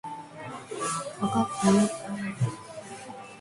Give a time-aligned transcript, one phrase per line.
[1.21, 1.75] わかったよ